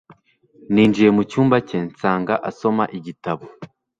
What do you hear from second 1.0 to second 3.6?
mucyumba cye nsanga asoma igitabo